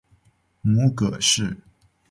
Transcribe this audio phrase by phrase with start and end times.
[0.63, 1.55] 母葛氏。